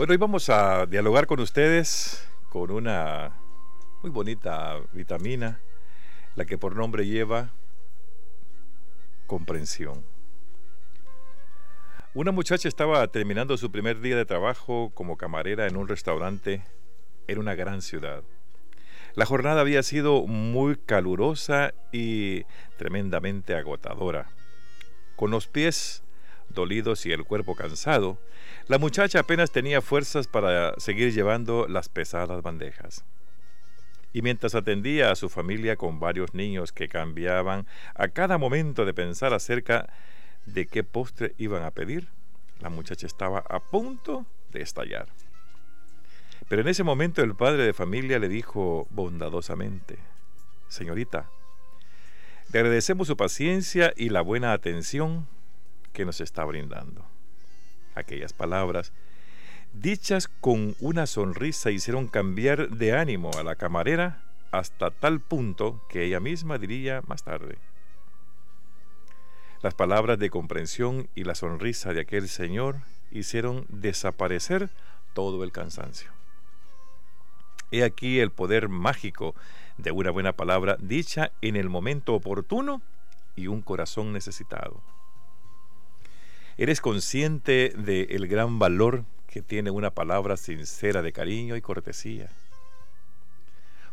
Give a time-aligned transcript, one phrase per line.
[0.00, 3.36] Bueno, hoy vamos a dialogar con ustedes con una
[4.00, 5.60] muy bonita vitamina,
[6.36, 7.50] la que por nombre lleva
[9.26, 10.02] comprensión.
[12.14, 16.64] Una muchacha estaba terminando su primer día de trabajo como camarera en un restaurante
[17.26, 18.22] en una gran ciudad.
[19.16, 22.44] La jornada había sido muy calurosa y
[22.78, 24.30] tremendamente agotadora.
[25.16, 26.02] Con los pies
[26.54, 28.18] dolidos y el cuerpo cansado,
[28.68, 33.04] la muchacha apenas tenía fuerzas para seguir llevando las pesadas bandejas.
[34.12, 38.94] Y mientras atendía a su familia con varios niños que cambiaban a cada momento de
[38.94, 39.88] pensar acerca
[40.46, 42.08] de qué postre iban a pedir,
[42.60, 45.06] la muchacha estaba a punto de estallar.
[46.48, 49.98] Pero en ese momento el padre de familia le dijo bondadosamente,
[50.68, 51.28] Señorita,
[52.52, 55.28] le agradecemos su paciencia y la buena atención
[55.92, 57.04] que nos está brindando.
[57.94, 58.92] Aquellas palabras,
[59.72, 66.04] dichas con una sonrisa, hicieron cambiar de ánimo a la camarera hasta tal punto que
[66.04, 67.58] ella misma diría más tarde.
[69.62, 72.76] Las palabras de comprensión y la sonrisa de aquel señor
[73.10, 74.70] hicieron desaparecer
[75.12, 76.10] todo el cansancio.
[77.70, 79.34] He aquí el poder mágico
[79.76, 82.82] de una buena palabra dicha en el momento oportuno
[83.36, 84.80] y un corazón necesitado.
[86.60, 92.28] ¿Eres consciente del gran valor que tiene una palabra sincera de cariño y cortesía?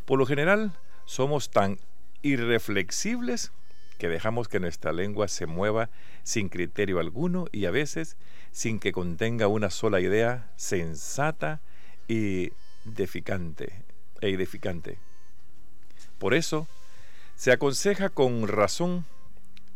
[0.04, 0.74] Por lo general,
[1.06, 1.80] somos tan
[2.24, 3.54] irreflexibles
[3.98, 5.90] que dejamos que nuestra lengua se mueva
[6.24, 8.18] sin criterio alguno y a veces
[8.52, 11.62] sin que contenga una sola idea sensata
[12.10, 12.52] y
[12.86, 13.82] edificante
[14.20, 15.00] e edificante.
[16.20, 16.68] Por eso,
[17.38, 19.06] se aconseja con razón,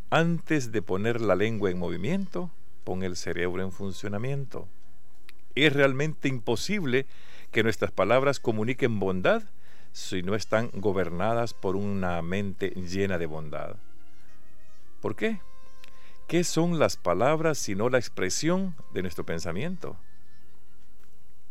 [0.09, 2.52] antes de poner la lengua en movimiento,
[2.83, 4.67] pon el cerebro en funcionamiento.
[5.55, 7.05] Es realmente imposible
[7.51, 9.43] que nuestras palabras comuniquen bondad
[9.91, 13.75] si no están gobernadas por una mente llena de bondad.
[15.02, 15.41] ¿Por qué?
[16.27, 19.97] ¿Qué son las palabras sino la expresión de nuestro pensamiento?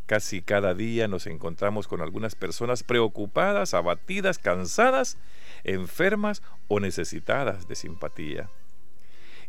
[0.07, 5.17] Casi cada día nos encontramos con algunas personas preocupadas, abatidas, cansadas,
[5.63, 8.49] enfermas o necesitadas de simpatía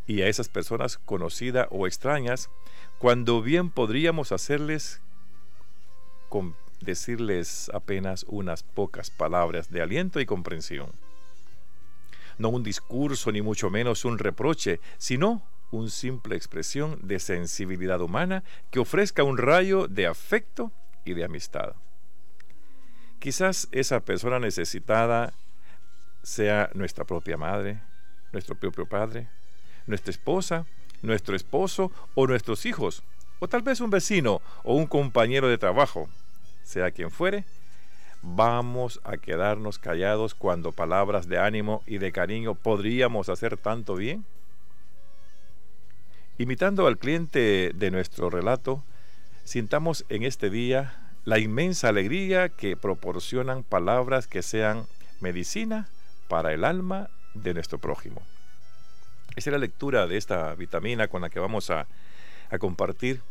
[0.07, 2.49] y a esas personas conocidas o extrañas,
[2.99, 5.01] cuando bien podríamos hacerles
[6.81, 10.91] decirles apenas unas pocas palabras de aliento y comprensión.
[12.37, 18.43] No un discurso ni mucho menos un reproche, sino una simple expresión de sensibilidad humana
[18.71, 20.71] que ofrezca un rayo de afecto
[21.05, 21.75] y de amistad.
[23.19, 25.33] Quizás esa persona necesitada
[26.23, 27.81] sea nuestra propia madre,
[28.31, 29.27] nuestro propio padre,
[29.87, 30.65] nuestra esposa,
[31.01, 33.03] nuestro esposo o nuestros hijos,
[33.39, 36.09] o tal vez un vecino o un compañero de trabajo,
[36.63, 37.45] sea quien fuere,
[38.21, 44.25] vamos a quedarnos callados cuando palabras de ánimo y de cariño podríamos hacer tanto bien?
[46.37, 48.81] Imitando al cliente de nuestro relato,
[49.43, 54.87] sintamos en este día la inmensa alegría que proporcionan palabras que sean
[55.19, 55.87] medicina
[56.27, 58.21] para el alma de nuestro prójimo.
[59.35, 61.87] Esa es la lectura de esta vitamina con la que vamos a,
[62.49, 63.21] a compartir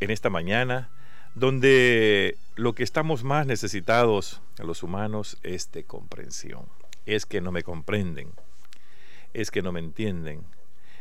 [0.00, 0.90] en esta mañana,
[1.34, 6.66] donde lo que estamos más necesitados a los humanos es de comprensión.
[7.06, 8.32] Es que no me comprenden,
[9.32, 10.44] es que no me entienden,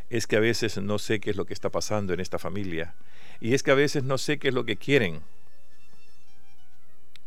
[0.10, 2.94] es que a veces no sé qué es lo que está pasando en esta familia
[3.40, 5.22] y es que a veces no sé qué es lo que quieren.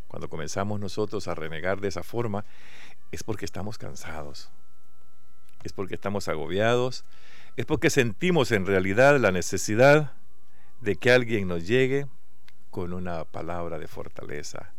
[0.08, 2.44] Cuando comenzamos nosotros a renegar de esa forma
[3.12, 4.50] es porque estamos cansados,
[5.66, 7.04] es porque estamos agobiados,
[7.56, 10.12] es porque sentimos en realidad la necesidad
[10.80, 12.06] de que alguien nos llegue
[12.70, 14.72] con una palabra de fortaleza,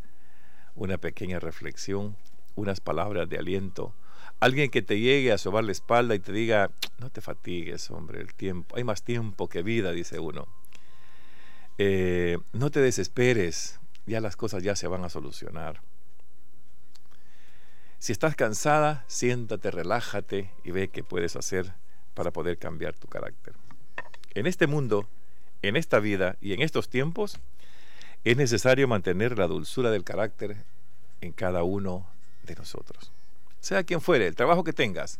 [0.75, 2.15] una pequeña reflexión,
[2.55, 3.93] unas palabras de aliento,
[4.39, 8.21] alguien que te llegue a sobar la espalda y te diga, no te fatigues, hombre,
[8.21, 10.47] el tiempo, hay más tiempo que vida, dice uno.
[11.79, 15.81] Eh, no te desesperes, ya las cosas ya se van a solucionar.
[17.99, 21.73] Si estás cansada, siéntate, relájate y ve qué puedes hacer
[22.13, 23.55] para poder cambiar tu carácter.
[24.35, 25.07] En este mundo,
[25.63, 27.39] en esta vida y en estos tiempos,
[28.23, 30.57] es necesario mantener la dulzura del carácter
[31.21, 32.07] en cada uno
[32.43, 33.11] de nosotros.
[33.59, 35.19] Sea quien fuere, el trabajo que tengas.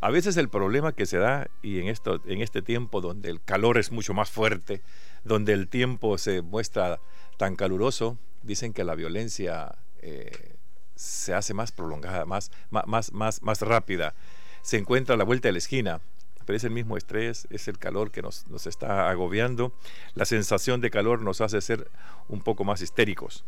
[0.00, 3.42] A veces el problema que se da, y en, esto, en este tiempo donde el
[3.42, 4.82] calor es mucho más fuerte,
[5.24, 7.00] donde el tiempo se muestra
[7.38, 10.53] tan caluroso, dicen que la violencia eh,
[10.94, 14.14] se hace más prolongada, más, más, más, más rápida.
[14.62, 16.00] Se encuentra a la vuelta de la esquina.
[16.46, 19.72] pero es el mismo estrés, es el calor que nos, nos está agobiando.
[20.14, 21.90] La sensación de calor nos hace ser
[22.28, 23.44] un poco más histéricos.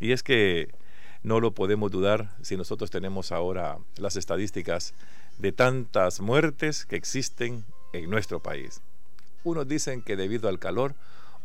[0.00, 0.72] Y es que
[1.22, 4.94] no lo podemos dudar si nosotros tenemos ahora las estadísticas
[5.38, 8.80] de tantas muertes que existen en nuestro país.
[9.44, 10.94] Unos dicen que debido al calor,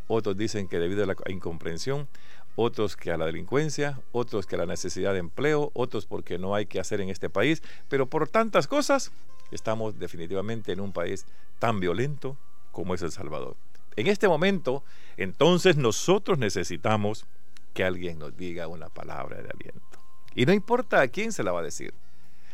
[0.08, 2.08] otros dicen que debido a la incomprensión,
[2.56, 6.56] otros que a la delincuencia, otros que a la necesidad de empleo, otros porque no
[6.56, 9.12] hay que hacer en este país, pero por tantas cosas
[9.52, 11.26] estamos definitivamente en un país
[11.60, 12.38] tan violento
[12.72, 13.56] como es El Salvador.
[13.96, 14.84] En este momento,
[15.18, 17.26] entonces nosotros necesitamos
[17.74, 20.00] que alguien nos diga una palabra de aliento.
[20.36, 21.94] Y no importa a quién se la va a decir.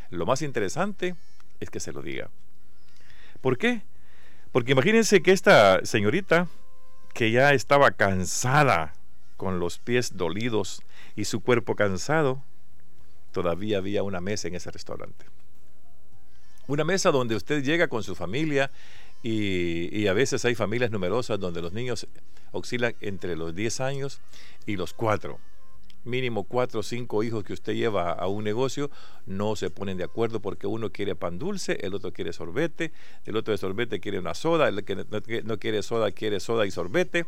[0.10, 1.16] Lo más interesante
[1.60, 2.30] es que se lo diga.
[3.42, 3.82] ¿Por qué?
[4.52, 6.48] Porque imagínense que esta señorita,
[7.14, 8.94] que ya estaba cansada,
[9.40, 10.84] con los pies dolidos
[11.16, 12.44] y su cuerpo cansado,
[13.32, 15.26] todavía había una mesa en ese restaurante.
[16.68, 18.70] Una mesa donde usted llega con su familia
[19.24, 22.06] y, a veces hay familias numerosas donde los niños
[22.52, 24.20] oscilan entre los 10 años
[24.66, 25.40] y los 4.
[26.04, 28.92] Mínimo 4 o 5 hijos que usted lleva a un negocio
[29.26, 32.92] no se ponen de acuerdo porque uno quiere pan dulce, el otro quiere sorbete,
[33.26, 36.72] el otro de sorbete quiere una soda, el que no, quiere soda quiere soda y
[36.72, 37.26] sorbete.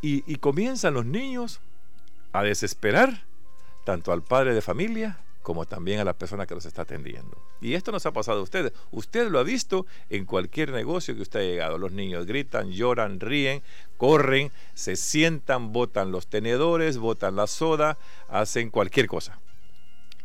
[0.00, 1.60] Y comienzan los niños
[2.32, 3.24] a desesperar
[3.84, 5.18] tanto al padre de familia
[5.48, 7.42] como también a la persona que los está atendiendo.
[7.62, 8.74] Y esto nos ha pasado a ustedes.
[8.90, 11.78] Usted lo ha visto en cualquier negocio que usted ha llegado.
[11.78, 13.62] Los niños gritan, lloran, ríen,
[13.96, 17.96] corren, se sientan, botan los tenedores, botan la soda,
[18.28, 19.38] hacen cualquier cosa.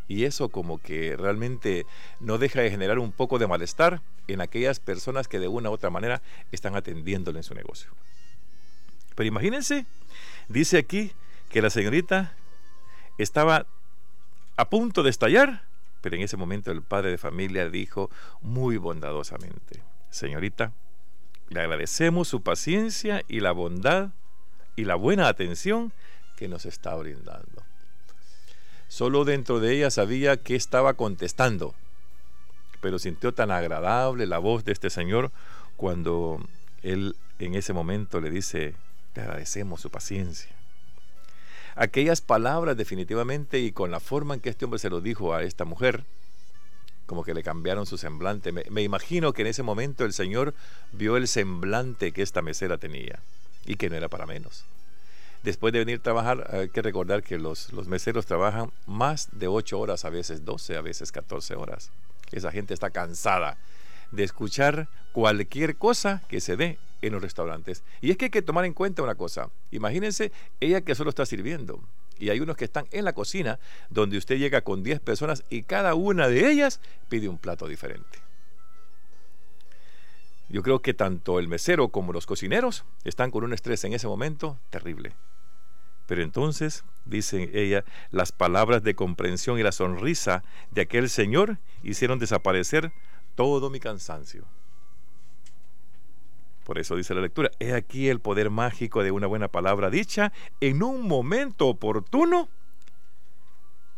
[0.10, 1.86] Y eso como que realmente
[2.20, 5.74] no deja de generar un poco de malestar en aquellas personas que de una u
[5.74, 6.22] otra manera
[6.52, 7.92] están atendiéndole en su negocio.
[9.16, 9.86] Pero imagínense,
[10.48, 11.12] dice aquí
[11.50, 12.34] que la señorita
[13.18, 13.66] estaba
[14.58, 15.64] a punto de estallar,
[16.02, 18.10] pero en ese momento el padre de familia dijo
[18.42, 20.74] muy bondadosamente, señorita,
[21.50, 24.10] le agradecemos su paciencia y la bondad
[24.76, 25.94] y la buena atención
[26.36, 27.64] que nos está brindando.
[28.88, 31.74] Solo dentro de ella sabía que estaba contestando,
[32.82, 35.32] pero sintió tan agradable la voz de este señor
[35.78, 36.40] cuando
[36.82, 38.76] él en ese momento le dice,
[39.16, 40.54] le agradecemos su paciencia
[41.76, 45.44] aquellas palabras definitivamente y con la forma en que este hombre se lo dijo a
[45.44, 46.04] esta mujer,
[47.06, 48.52] como que le cambiaron su semblante.
[48.52, 50.54] Me, imagino que en ese momento el Señor
[50.92, 53.20] vio el semblante que esta mesera tenía
[53.66, 54.66] y que no era para menos.
[55.44, 59.48] Después de venir a trabajar, hay que recordar que los, los meseros trabajan más de
[59.48, 61.92] 8 horas, a veces 12, a veces 14 horas.
[62.32, 63.58] Esa gente está cansada
[64.12, 67.84] de escuchar cualquier cosa que se dé en los restaurantes.
[68.02, 69.50] Y es que hay que tomar en cuenta una cosa.
[69.72, 71.82] Imagínense ella que solo está sirviendo.
[72.20, 73.60] Y hay unos que están en la cocina
[73.90, 76.80] donde usted llega con 10 personas y cada una de ellas
[77.10, 78.20] pide un plato diferente.
[80.50, 84.08] Yo creo que tanto el mesero como los cocineros están con un estrés en ese
[84.08, 85.14] momento terrible.
[86.06, 92.20] Pero entonces, dice ella, las palabras de comprensión y la sonrisa de aquel señor hicieron
[92.20, 92.92] desaparecer
[93.36, 94.46] todo mi cansancio.
[96.64, 100.32] Por eso dice la lectura, he aquí el poder mágico de una buena palabra dicha
[100.62, 102.50] en un momento oportuno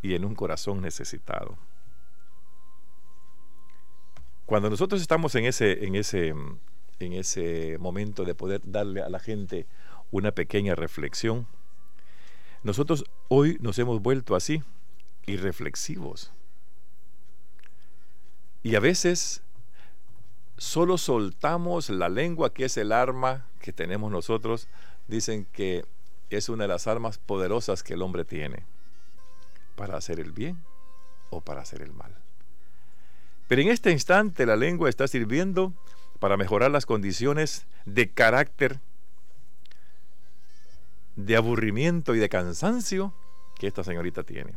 [0.02, 1.56] y en un corazón necesitado.
[4.46, 9.18] Cuando nosotros estamos en ese, en ese, en ese momento de poder darle a la
[9.18, 9.66] gente
[10.10, 11.46] una pequeña reflexión,
[12.62, 14.62] nosotros hoy nos hemos vuelto así,
[15.26, 16.32] irreflexivos.
[18.62, 19.42] Y a veces
[20.56, 24.68] solo soltamos la lengua, que es el arma que tenemos nosotros,
[25.08, 25.84] dicen que
[26.30, 28.64] es una de las armas poderosas que el hombre tiene
[29.76, 30.58] para hacer el bien
[31.30, 32.14] o para hacer el mal.
[33.48, 35.72] Pero en este instante la lengua está sirviendo
[36.18, 38.80] para mejorar las condiciones de carácter,
[41.14, 43.14] de aburrimiento y de cansancio
[43.54, 44.54] que esta señorita tiene.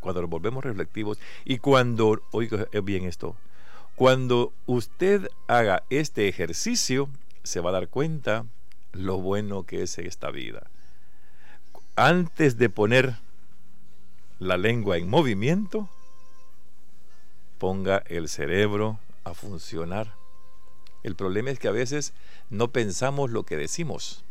[0.00, 3.36] Cuando nos volvemos reflectivos y cuando, oiga bien esto,
[4.02, 7.08] cuando usted haga este ejercicio,
[7.44, 8.46] se va a dar cuenta
[8.90, 10.66] lo bueno que es esta vida.
[11.94, 13.14] Antes de poner
[14.40, 15.88] la lengua en movimiento,
[17.58, 20.14] ponga el cerebro a funcionar.
[21.04, 22.12] El problema es que a veces
[22.50, 24.24] no pensamos lo que decimos.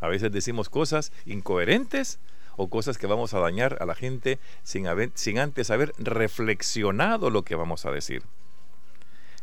[0.00, 2.18] A veces decimos cosas incoherentes
[2.56, 7.42] o cosas que vamos a dañar a la gente sin, sin antes haber reflexionado lo
[7.42, 8.22] que vamos a decir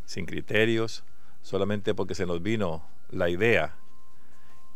[0.08, 1.04] sin criterios,
[1.44, 3.76] solamente porque se nos vino la idea.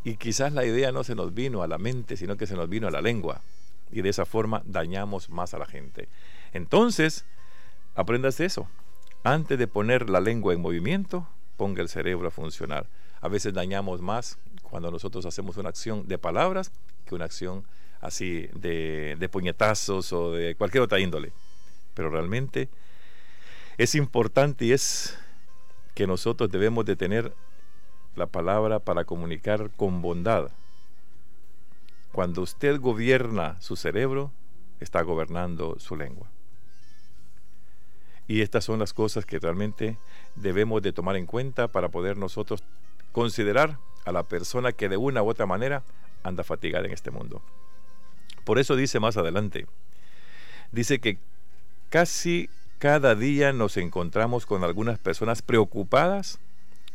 [0.03, 2.69] Y quizás la idea no se nos vino a la mente, sino que se nos
[2.69, 3.41] vino a la lengua.
[3.91, 6.09] Y de esa forma dañamos más a la gente.
[6.53, 7.25] Entonces,
[7.95, 8.67] apréndase eso.
[9.23, 12.87] antes de poner la lengua en movimiento, ponga el cerebro a funcionar.
[13.21, 16.71] A veces dañamos más cuando nosotros hacemos una acción de palabras
[17.05, 17.63] que una acción
[18.01, 21.31] así de, de puñetazos o de cualquier otra índole.
[21.93, 22.69] Pero realmente
[23.81, 25.17] es importante y es
[25.95, 27.33] que nosotros debemos de tener
[28.15, 30.51] la palabra para comunicar con bondad.
[32.11, 34.31] Cuando usted gobierna su cerebro,
[34.79, 36.29] está gobernando su lengua.
[38.27, 39.97] Y estas son las cosas que realmente
[40.35, 42.63] debemos de tomar en cuenta para poder nosotros
[43.11, 45.81] considerar a la persona que de una u otra manera
[46.21, 47.41] anda fatigada en este mundo.
[48.43, 49.65] Por eso dice más adelante,
[50.71, 51.17] dice que
[51.89, 52.47] casi
[52.81, 56.39] cada día nos encontramos con algunas personas preocupadas,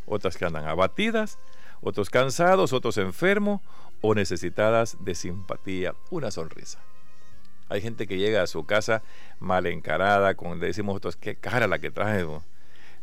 [0.04, 1.38] otras que andan abatidas,
[1.80, 3.60] otros cansados, otros enfermos
[4.00, 6.80] o necesitadas de simpatía, una sonrisa.
[7.68, 9.04] Hay gente que llega a su casa
[9.38, 12.26] mal encarada, con, le decimos nosotros, qué cara la que trae,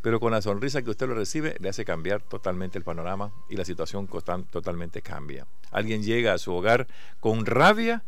[0.01, 3.55] pero con la sonrisa que usted lo recibe le hace cambiar totalmente el panorama y
[3.55, 4.09] la situación
[4.51, 5.47] totalmente cambia.
[5.71, 6.87] Alguien llega a su hogar
[7.21, 8.03] con rabia,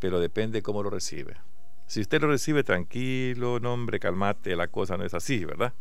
[0.00, 1.38] pero depende cómo lo recibe.
[1.92, 5.74] Si usted lo recibe tranquilo, no hombre, calmate, la cosa no es así, ¿verdad?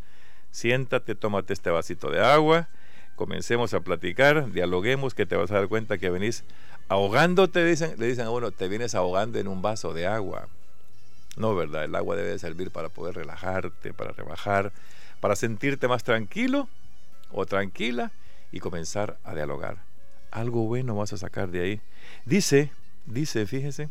[0.52, 2.68] Siéntate, tómate este vasito de agua,
[3.16, 6.44] comencemos a platicar, dialoguemos, que te vas a dar cuenta que venís
[6.90, 10.50] ahogándote, dicen, le dicen a uno, te vienes ahogando en un vaso de agua.
[11.38, 11.86] No, ¿verdad?
[11.86, 14.74] El agua debe servir para poder relajarte, para rebajar,
[15.22, 16.68] para sentirte más tranquilo
[17.32, 18.12] o tranquila
[18.52, 19.78] y comenzar a dialogar.
[20.30, 21.82] Algo bueno vas a sacar de ahí.
[22.26, 22.70] Dice,
[23.06, 23.88] dice, fíjese,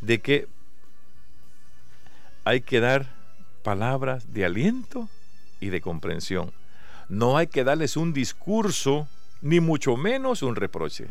[0.00, 0.48] de que
[2.46, 3.12] hay que dar
[3.64, 5.08] palabras de aliento
[5.58, 6.52] y de comprensión.
[7.08, 9.08] No hay que darles un discurso,
[9.42, 11.08] ni mucho menos un reproche,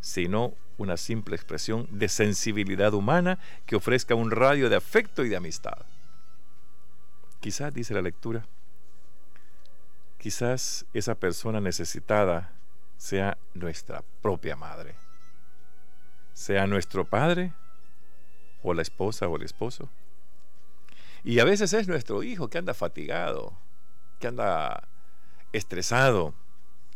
[0.00, 5.36] sino una simple expresión de sensibilidad humana que ofrezca un radio de afecto y de
[5.36, 5.76] amistad.
[7.40, 8.46] Quizás, dice la lectura,
[10.16, 12.52] quizás esa persona necesitada
[12.96, 14.94] sea nuestra propia madre,
[16.32, 17.52] sea nuestro padre
[18.62, 19.90] o la esposa o el esposo
[21.26, 23.52] y a veces es nuestro hijo que anda fatigado,
[24.20, 24.88] que anda
[25.52, 26.34] estresado,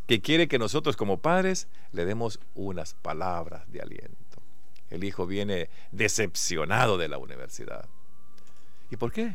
[0.06, 4.40] que quiere que nosotros como padres le demos unas palabras de aliento.
[4.88, 7.88] El hijo viene decepcionado de la universidad.
[8.88, 9.34] ¿Y por qué?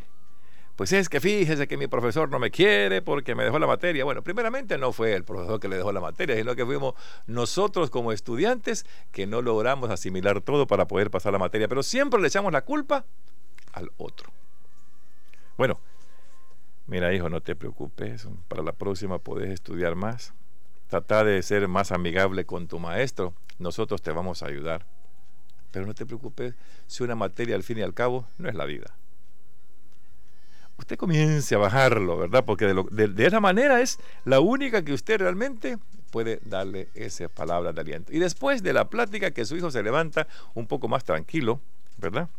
[0.78, 4.06] Pues es que fíjese que mi profesor no me quiere porque me dejó la materia.
[4.06, 6.94] Bueno, primeramente no fue el profesor que le dejó la materia, sino que fuimos
[7.28, 11.68] nosotros como estudiantes que no logramos asimilar todo para poder pasar la materia.
[11.68, 13.04] Pero siempre le echamos la culpa
[13.74, 14.32] al otro.
[15.58, 15.80] Bueno,
[16.88, 20.34] mira hijo, no te preocupes, para la próxima puedes estudiar más.
[20.88, 24.86] Trata de ser más amigable con tu maestro, nosotros te vamos a ayudar.
[25.72, 26.54] Pero no te preocupes
[26.88, 28.94] si una materia al fin y al cabo no es la vida.
[30.78, 32.44] Usted comience a bajarlo, ¿verdad?
[32.44, 35.78] Porque de, de esa manera es la única que usted realmente
[36.12, 38.14] puede darle esa palabra de aliento.
[38.14, 41.62] Y después de la plática que su hijo se levanta un poco más tranquilo,
[41.98, 42.30] ¿verdad?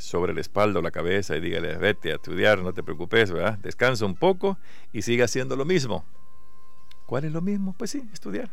[0.00, 3.32] Sobre el espaldo la cabeza y dígale, vete a estudiar, no te preocupes.
[3.62, 4.58] Descansa un poco
[4.92, 6.04] y siga haciendo lo mismo.
[7.06, 7.74] ¿Cuál es lo mismo?
[7.76, 8.50] Pues sí, estudiar.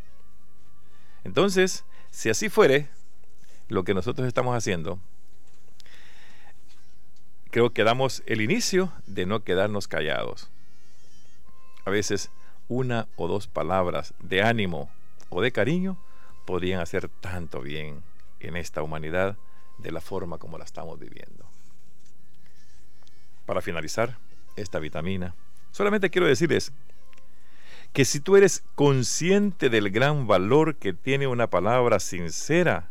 [1.23, 2.89] Entonces, si así fuere,
[3.67, 4.99] lo que nosotros estamos haciendo,
[7.51, 10.49] creo que damos el inicio de no quedarnos callados.
[11.85, 12.29] A veces
[12.67, 14.89] una o dos palabras de ánimo
[15.29, 15.97] o de cariño
[16.45, 18.03] podrían hacer tanto bien
[18.39, 19.37] en esta humanidad
[19.77, 21.45] de la forma como la estamos viviendo.
[23.45, 24.17] Para finalizar
[24.55, 25.35] esta vitamina,
[25.71, 26.71] solamente quiero decirles
[27.93, 32.89] que si tú eres consciente del gran valor que tiene una palabra sincera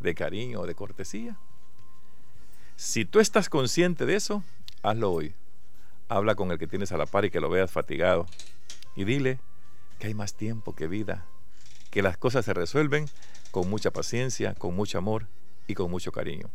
[0.00, 1.36] de cariño o de cortesía,
[2.76, 4.42] si tú estás consciente de eso,
[4.82, 5.34] hazlo hoy.
[6.08, 8.26] Habla con el que tienes a la par y que lo veas fatigado
[8.96, 9.38] y dile
[9.98, 11.24] que hay más tiempo que vida,
[11.90, 13.06] que las cosas se resuelven
[13.50, 15.26] con mucha paciencia, con mucho amor
[15.66, 16.50] y con mucho cariño.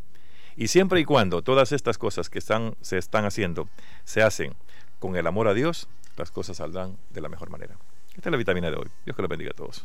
[0.56, 3.70] Y siempre y cuando todas estas cosas que están, se están haciendo
[4.04, 4.56] se hacen
[5.00, 5.88] con el amor a Dios,
[6.18, 7.78] las cosas saldrán de la mejor manera.
[8.16, 8.88] Esta es la vitamina de hoy.
[9.06, 9.84] Dios que lo bendiga a todos.